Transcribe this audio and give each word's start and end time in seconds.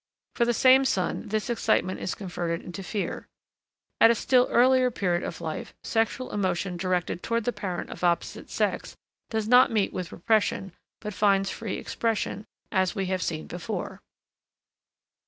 For 0.33 0.45
the 0.45 0.53
same 0.55 0.83
son 0.83 1.27
this 1.27 1.47
excitement 1.47 1.99
is 1.99 2.15
converted 2.15 2.63
into 2.65 2.81
fear. 2.81 3.27
At 3.99 4.09
a 4.09 4.15
still 4.15 4.47
earlier 4.49 4.89
period 4.89 5.21
of 5.21 5.41
life 5.41 5.75
sexual 5.83 6.31
emotion 6.31 6.75
directed 6.75 7.21
toward 7.21 7.43
the 7.43 7.53
parent 7.53 7.91
of 7.91 8.03
opposite 8.03 8.49
sex 8.49 8.97
does 9.29 9.47
not 9.47 9.69
meet 9.69 9.93
with 9.93 10.11
repression 10.11 10.73
but 11.01 11.13
finds 11.13 11.51
free 11.51 11.77
expression, 11.77 12.45
as 12.71 12.95
we 12.95 13.05
have 13.13 13.21
seen 13.21 13.45
before. 13.45 14.01